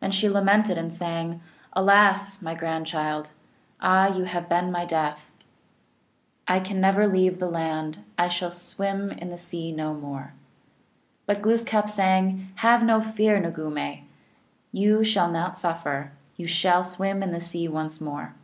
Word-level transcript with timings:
Then 0.00 0.10
she 0.12 0.28
lamented 0.28 0.76
and 0.76 0.92
sang" 0.92 1.40
Alas, 1.72 2.42
my 2.42 2.54
grandchild 2.54 3.28
(noojeech), 3.30 3.72
Ah, 3.80 4.06
you 4.14 4.24
have 4.24 4.46
been 4.46 4.70
my 4.70 4.84
death; 4.84 5.20
I 6.46 6.60
can 6.60 6.78
never 6.78 7.06
leave 7.08 7.38
the 7.38 7.48
land, 7.48 8.04
I 8.18 8.28
shall 8.28 8.50
swim 8.50 9.10
in 9.12 9.30
the 9.30 9.38
sea 9.38 9.72
no 9.72 9.94
more." 9.94 10.34
But 11.24 11.40
Glooskap 11.40 11.88
sang: 11.88 12.52
"Have 12.56 12.82
no 12.82 13.00
fear, 13.00 13.40
noogumee, 13.40 14.02
You 14.72 15.04
shall 15.04 15.30
not 15.30 15.56
suffer, 15.58 16.12
You 16.36 16.46
shall 16.46 16.84
swim 16.84 17.22
in 17.22 17.32
the 17.32 17.40
sea 17.40 17.66
once 17.66 17.98
more." 17.98 18.34